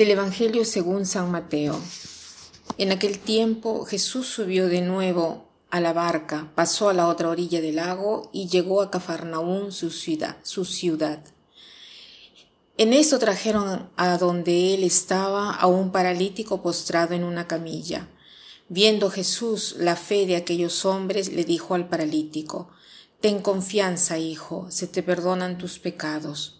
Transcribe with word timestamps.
Del 0.00 0.12
Evangelio 0.12 0.64
según 0.64 1.04
San 1.04 1.30
Mateo. 1.30 1.78
En 2.78 2.90
aquel 2.90 3.18
tiempo 3.18 3.84
Jesús 3.84 4.26
subió 4.26 4.66
de 4.66 4.80
nuevo 4.80 5.44
a 5.68 5.78
la 5.78 5.92
barca, 5.92 6.50
pasó 6.54 6.88
a 6.88 6.94
la 6.94 7.06
otra 7.06 7.28
orilla 7.28 7.60
del 7.60 7.76
lago 7.76 8.30
y 8.32 8.48
llegó 8.48 8.80
a 8.80 8.90
Cafarnaún, 8.90 9.72
su 9.72 9.90
ciudad. 9.90 10.38
Su 10.42 10.64
ciudad. 10.64 11.22
En 12.78 12.94
esto 12.94 13.18
trajeron 13.18 13.90
a 13.96 14.16
donde 14.16 14.72
él 14.72 14.84
estaba 14.84 15.50
a 15.54 15.66
un 15.66 15.92
paralítico 15.92 16.62
postrado 16.62 17.12
en 17.12 17.22
una 17.22 17.46
camilla. 17.46 18.08
Viendo 18.70 19.10
Jesús 19.10 19.74
la 19.76 19.96
fe 19.96 20.24
de 20.24 20.36
aquellos 20.36 20.86
hombres, 20.86 21.30
le 21.30 21.44
dijo 21.44 21.74
al 21.74 21.90
paralítico, 21.90 22.70
Ten 23.20 23.42
confianza, 23.42 24.16
hijo, 24.16 24.66
se 24.70 24.86
te 24.86 25.02
perdonan 25.02 25.58
tus 25.58 25.78
pecados. 25.78 26.59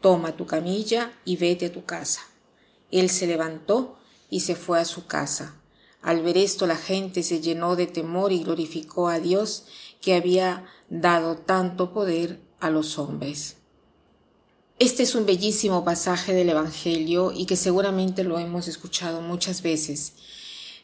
toma 0.00 0.36
tu 0.36 0.46
camilla 0.46 1.12
y 1.24 1.36
vete 1.36 1.66
a 1.66 1.72
tu 1.72 1.84
casa. 1.84 2.22
Él 2.90 3.10
se 3.10 3.26
levantó 3.26 3.98
y 4.30 4.40
se 4.40 4.54
fue 4.54 4.80
a 4.80 4.84
su 4.84 5.06
casa. 5.06 5.54
Al 6.02 6.22
ver 6.22 6.38
esto 6.38 6.66
la 6.66 6.76
gente 6.76 7.22
se 7.22 7.40
llenó 7.40 7.74
de 7.76 7.86
temor 7.86 8.32
y 8.32 8.44
glorificó 8.44 9.08
a 9.08 9.18
Dios 9.18 9.64
que 10.00 10.14
había 10.14 10.66
dado 10.88 11.36
tanto 11.36 11.92
poder 11.92 12.40
a 12.60 12.70
los 12.70 12.98
hombres. 12.98 13.56
Este 14.78 15.02
es 15.02 15.14
un 15.14 15.26
bellísimo 15.26 15.84
pasaje 15.84 16.34
del 16.34 16.50
Evangelio 16.50 17.32
y 17.32 17.46
que 17.46 17.56
seguramente 17.56 18.24
lo 18.24 18.38
hemos 18.38 18.68
escuchado 18.68 19.22
muchas 19.22 19.62
veces. 19.62 20.12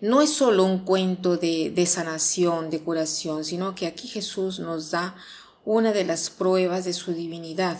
No 0.00 0.22
es 0.22 0.30
solo 0.30 0.64
un 0.64 0.84
cuento 0.84 1.36
de, 1.36 1.70
de 1.70 1.86
sanación, 1.86 2.70
de 2.70 2.80
curación, 2.80 3.44
sino 3.44 3.74
que 3.74 3.86
aquí 3.86 4.08
Jesús 4.08 4.60
nos 4.60 4.90
da 4.92 5.16
una 5.64 5.92
de 5.92 6.04
las 6.04 6.30
pruebas 6.30 6.84
de 6.84 6.94
su 6.94 7.12
divinidad 7.12 7.78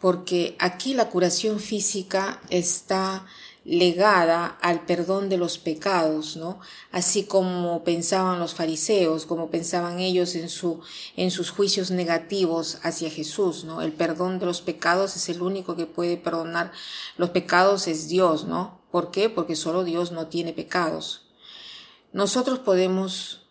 porque 0.00 0.56
aquí 0.58 0.94
la 0.94 1.08
curación 1.08 1.60
física 1.60 2.40
está 2.50 3.26
legada 3.64 4.58
al 4.60 4.84
perdón 4.84 5.30
de 5.30 5.38
los 5.38 5.56
pecados, 5.58 6.36
¿no? 6.36 6.60
Así 6.92 7.24
como 7.24 7.82
pensaban 7.82 8.38
los 8.38 8.54
fariseos, 8.54 9.24
como 9.24 9.50
pensaban 9.50 10.00
ellos 10.00 10.34
en 10.34 10.50
su 10.50 10.80
en 11.16 11.30
sus 11.30 11.50
juicios 11.50 11.90
negativos 11.90 12.78
hacia 12.82 13.10
Jesús, 13.10 13.64
¿no? 13.64 13.80
El 13.80 13.92
perdón 13.92 14.38
de 14.38 14.46
los 14.46 14.60
pecados 14.60 15.16
es 15.16 15.28
el 15.30 15.40
único 15.40 15.76
que 15.76 15.86
puede 15.86 16.18
perdonar 16.18 16.72
los 17.16 17.30
pecados 17.30 17.88
es 17.88 18.08
Dios, 18.08 18.44
¿no? 18.44 18.80
¿Por 18.90 19.10
qué? 19.10 19.30
Porque 19.30 19.56
solo 19.56 19.82
Dios 19.82 20.12
no 20.12 20.26
tiene 20.26 20.52
pecados. 20.52 21.22
Nosotros 22.12 22.58
podemos 22.58 23.46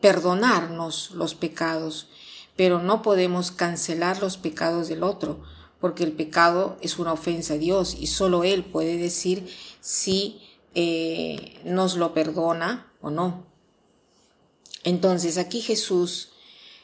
perdonarnos 0.00 1.12
los 1.12 1.34
pecados, 1.34 2.08
pero 2.56 2.80
no 2.80 3.02
podemos 3.02 3.50
cancelar 3.50 4.20
los 4.20 4.36
pecados 4.36 4.88
del 4.88 5.02
otro, 5.02 5.42
porque 5.80 6.04
el 6.04 6.12
pecado 6.12 6.78
es 6.80 6.98
una 6.98 7.12
ofensa 7.12 7.54
a 7.54 7.58
Dios 7.58 7.96
y 7.98 8.06
solo 8.06 8.44
Él 8.44 8.64
puede 8.64 8.96
decir 8.96 9.48
si 9.80 10.40
eh, 10.74 11.60
nos 11.64 11.96
lo 11.96 12.14
perdona 12.14 12.92
o 13.00 13.10
no. 13.10 13.46
Entonces 14.82 15.38
aquí 15.38 15.60
Jesús, 15.60 16.32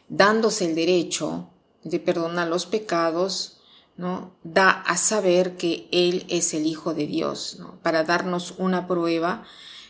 dándose 0.09 0.67
el 0.67 0.75
derecho 0.75 1.49
de 1.85 2.01
perdonar 2.01 2.49
los 2.49 2.67
pecados, 2.67 3.59
¿no? 3.97 4.33
da 4.43 4.71
a 4.71 4.97
saber 4.97 5.57
que 5.57 5.89
Él 5.93 6.25
es 6.29 6.55
el 6.55 6.67
Hijo 6.67 6.95
de 6.95 7.07
Dios, 7.07 7.57
¿no? 7.59 7.79
para 7.83 8.05
darnos 8.05 8.55
una 8.59 8.87
prueba 8.87 9.45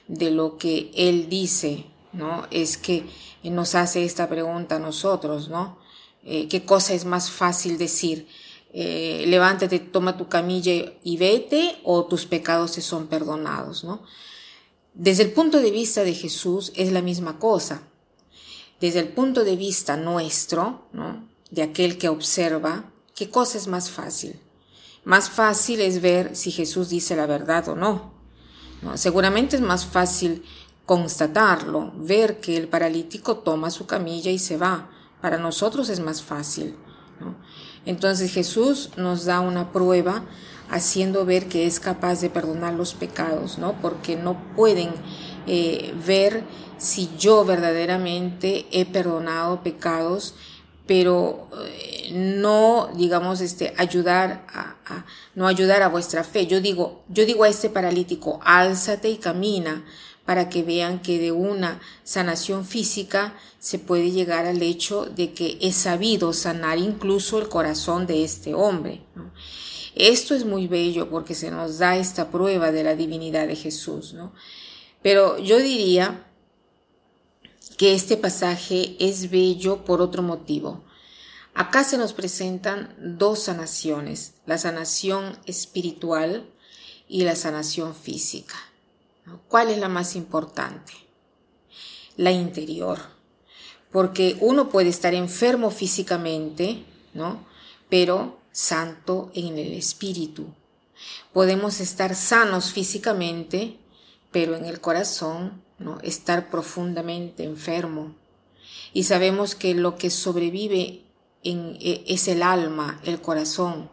de 0.09 0.31
lo 0.31 0.57
que 0.57 0.91
Él 0.95 1.29
dice, 1.29 1.87
¿no? 2.13 2.47
Es 2.51 2.77
que 2.77 3.07
nos 3.43 3.75
hace 3.75 4.05
esta 4.05 4.29
pregunta 4.29 4.77
a 4.77 4.79
nosotros, 4.79 5.49
¿no? 5.49 5.79
Eh, 6.25 6.49
¿Qué 6.49 6.65
cosa 6.65 6.95
es 6.95 7.05
más 7.05 7.31
fácil 7.31 7.79
decir? 7.79 8.29
Eh, 8.73 9.25
levántate, 9.27 9.79
toma 9.79 10.17
tu 10.17 10.29
camilla 10.29 10.73
y 11.03 11.17
vete, 11.17 11.79
o 11.83 12.05
tus 12.05 12.27
pecados 12.27 12.73
te 12.73 12.83
son 12.83 13.07
perdonados, 13.07 13.85
¿no? 13.85 14.03
Desde 14.95 15.23
el 15.23 15.33
punto 15.33 15.61
de 15.61 15.71
vista 15.71 16.05
de 16.05 16.15
Jesús 16.15 16.73
es 16.77 16.93
la 16.93 17.03
misma 17.03 17.39
cosa. 17.39 17.83
Desde 18.81 19.01
el 19.01 19.09
punto 19.09 19.45
de 19.45 19.57
vista 19.57 19.97
nuestro, 19.97 20.87
¿no? 20.93 21.29
De 21.51 21.63
aquel 21.63 21.99
que 21.99 22.09
observa, 22.09 22.93
¿qué 23.15 23.29
cosa 23.29 23.59
es 23.59 23.67
más 23.67 23.91
fácil? 23.91 24.39
Más 25.05 25.31
fácil 25.31 25.81
es 25.81 26.01
ver 26.01 26.37
si 26.37 26.51
Jesús 26.51 26.91
dice 26.91 27.17
la 27.17 27.27
verdad 27.27 27.69
o 27.69 27.77
no. 27.77 28.13
¿no? 28.83 28.97
Seguramente 28.97 29.57
es 29.57 29.63
más 29.63 29.87
fácil 29.87 30.45
constatarlo, 30.91 31.93
ver 31.95 32.41
que 32.41 32.57
el 32.57 32.67
paralítico 32.67 33.37
toma 33.37 33.71
su 33.71 33.87
camilla 33.87 34.33
y 34.33 34.41
se 34.41 34.57
va. 34.57 34.91
Para 35.21 35.39
nosotros 35.39 35.89
es 35.89 36.01
más 36.01 36.21
fácil. 36.21 36.75
Entonces 37.87 38.33
Jesús 38.33 38.91
nos 38.97 39.25
da 39.25 39.39
una 39.39 39.71
prueba 39.71 40.25
haciendo 40.69 41.25
ver 41.25 41.47
que 41.47 41.65
es 41.65 41.79
capaz 41.79 42.21
de 42.21 42.29
perdonar 42.29 42.75
los 42.75 42.95
pecados, 42.95 43.57
¿no? 43.57 43.81
Porque 43.81 44.17
no 44.17 44.37
pueden 44.57 44.91
eh, 45.47 45.95
ver 46.05 46.43
si 46.77 47.09
yo 47.17 47.45
verdaderamente 47.45 48.67
he 48.73 48.85
perdonado 48.85 49.63
pecados, 49.63 50.35
pero 50.89 51.47
eh, 51.69 52.11
no, 52.13 52.91
digamos, 52.97 53.41
este, 53.41 53.75
ayudar 53.77 54.45
a, 54.53 54.75
a, 54.87 55.07
no 55.37 55.47
ayudar 55.47 55.83
a 55.83 55.89
vuestra 55.89 56.25
fe. 56.25 56.49
Yo 56.49 56.61
digo, 56.61 57.05
yo 57.09 57.25
digo 57.25 57.45
a 57.45 57.49
este 57.49 57.71
paralítico, 57.71 58.41
álzate 58.43 59.09
y 59.09 59.19
camina, 59.19 59.85
para 60.25 60.49
que 60.49 60.63
vean 60.63 61.01
que 61.01 61.19
de 61.19 61.33
una 61.33 61.81
sanación 62.05 62.65
física 62.65 63.35
se 63.59 63.79
puede 63.79 64.11
llegar 64.11 64.47
al 64.47 64.63
hecho 64.63 65.07
de 65.07 65.33
que 65.33 65.59
es 65.61 65.77
sabido 65.77 66.33
sanar 66.33 66.79
incluso 66.79 67.39
el 67.39 67.49
corazón 67.49 68.07
de 68.07 68.25
este 68.25 68.55
hombre. 68.55 69.03
Esto 69.95 70.35
es 70.35 70.45
muy 70.45 70.67
bello 70.67 71.11
porque 71.11 71.35
se 71.35 71.51
nos 71.51 71.79
da 71.79 71.97
esta 71.97 72.31
prueba 72.31 72.71
de 72.71 72.85
la 72.85 72.95
divinidad 72.95 73.49
de 73.49 73.57
Jesús. 73.57 74.15
¿no? 74.15 74.33
Pero 75.03 75.39
yo 75.39 75.59
diría 75.59 76.27
que 77.77 77.95
este 77.95 78.17
pasaje 78.17 78.97
es 79.01 79.31
bello 79.31 79.85
por 79.85 80.01
otro 80.03 80.23
motivo. 80.23 80.85
Acá 81.55 81.83
se 81.83 81.99
nos 81.99 82.13
presentan 82.13 82.95
dos 82.99 83.45
sanaciones, 83.45 84.35
la 84.47 84.59
sanación 84.59 85.39
espiritual 85.47 86.49
y 87.09 87.25
la 87.25 87.35
sanación 87.35 87.95
física. 87.95 88.55
¿Cuál 89.49 89.71
es 89.71 89.79
la 89.79 89.89
más 89.89 90.17
importante? 90.17 90.93
La 92.17 92.31
interior. 92.31 92.99
Porque 93.91 94.37
uno 94.41 94.69
puede 94.69 94.89
estar 94.89 95.15
enfermo 95.15 95.71
físicamente, 95.71 96.85
¿no? 97.15 97.45
Pero 97.89 98.39
santo 98.53 99.31
en 99.35 99.59
el 99.59 99.73
espíritu. 99.73 100.47
Podemos 101.33 101.81
estar 101.81 102.15
sanos 102.15 102.73
físicamente, 102.73 103.79
pero 104.31 104.57
en 104.57 104.65
el 104.65 104.81
corazón, 104.81 105.63
¿no? 105.79 105.99
Estar 106.03 106.51
profundamente 106.51 107.45
enfermo. 107.45 108.15
Y 108.93 109.05
sabemos 109.05 109.55
que 109.55 109.75
lo 109.75 109.97
que 109.97 110.11
sobrevive 110.11 111.05
e, 111.43 112.05
es 112.07 112.29
el 112.29 112.43
alma, 112.43 113.01
el 113.05 113.21
corazón, 113.21 113.91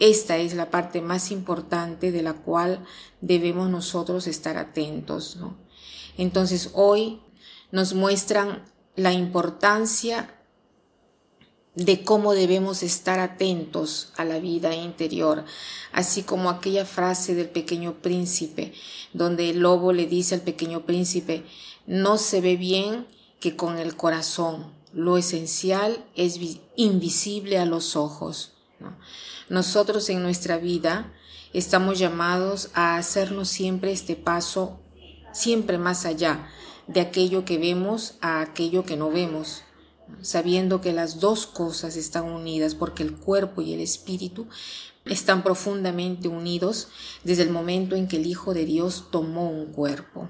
esta 0.00 0.38
es 0.38 0.54
la 0.54 0.70
parte 0.70 1.00
más 1.00 1.30
importante 1.30 2.10
de 2.10 2.22
la 2.22 2.32
cual 2.32 2.84
debemos 3.20 3.70
nosotros 3.70 4.26
estar 4.26 4.56
atentos. 4.56 5.36
¿no? 5.36 5.56
Entonces 6.16 6.70
hoy 6.72 7.20
nos 7.70 7.94
muestran 7.94 8.64
la 8.96 9.12
importancia 9.12 10.34
de 11.74 12.02
cómo 12.02 12.32
debemos 12.32 12.82
estar 12.82 13.20
atentos 13.20 14.12
a 14.16 14.24
la 14.24 14.40
vida 14.40 14.74
interior, 14.74 15.44
así 15.92 16.22
como 16.22 16.50
aquella 16.50 16.84
frase 16.84 17.34
del 17.34 17.48
pequeño 17.48 18.02
príncipe, 18.02 18.72
donde 19.12 19.50
el 19.50 19.60
lobo 19.60 19.92
le 19.92 20.06
dice 20.06 20.34
al 20.34 20.40
pequeño 20.40 20.84
príncipe, 20.84 21.44
no 21.86 22.18
se 22.18 22.40
ve 22.40 22.56
bien 22.56 23.06
que 23.38 23.54
con 23.54 23.78
el 23.78 23.96
corazón, 23.96 24.72
lo 24.92 25.16
esencial 25.16 26.04
es 26.16 26.40
invisible 26.74 27.58
a 27.58 27.64
los 27.64 27.94
ojos. 27.94 28.52
¿No? 28.80 28.96
Nosotros 29.48 30.08
en 30.08 30.22
nuestra 30.22 30.58
vida 30.58 31.12
estamos 31.52 31.98
llamados 31.98 32.70
a 32.74 32.96
hacernos 32.96 33.48
siempre 33.48 33.92
este 33.92 34.16
paso, 34.16 34.80
siempre 35.32 35.78
más 35.78 36.06
allá 36.06 36.48
de 36.86 37.00
aquello 37.00 37.44
que 37.44 37.58
vemos 37.58 38.14
a 38.20 38.40
aquello 38.40 38.84
que 38.84 38.96
no 38.96 39.10
vemos, 39.10 39.62
sabiendo 40.22 40.80
que 40.80 40.92
las 40.92 41.20
dos 41.20 41.46
cosas 41.46 41.96
están 41.96 42.24
unidas 42.24 42.74
porque 42.74 43.02
el 43.02 43.16
cuerpo 43.16 43.62
y 43.62 43.74
el 43.74 43.80
espíritu 43.80 44.48
están 45.04 45.42
profundamente 45.42 46.28
unidos 46.28 46.88
desde 47.24 47.44
el 47.44 47.50
momento 47.50 47.96
en 47.96 48.08
que 48.08 48.16
el 48.16 48.26
Hijo 48.26 48.54
de 48.54 48.64
Dios 48.64 49.06
tomó 49.10 49.50
un 49.50 49.66
cuerpo. 49.66 50.28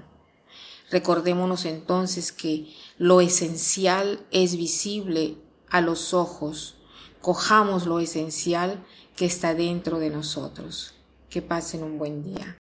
Recordémonos 0.91 1.65
entonces 1.65 2.31
que 2.31 2.73
lo 2.97 3.21
esencial 3.21 4.25
es 4.31 4.55
visible 4.55 5.37
a 5.69 5.81
los 5.81 6.13
ojos. 6.13 6.75
Cojamos 7.21 7.85
lo 7.85 7.99
esencial 7.99 8.83
que 9.15 9.25
está 9.25 9.53
dentro 9.53 9.99
de 9.99 10.09
nosotros. 10.09 10.95
Que 11.29 11.41
pasen 11.41 11.83
un 11.83 11.97
buen 11.99 12.23
día. 12.23 12.57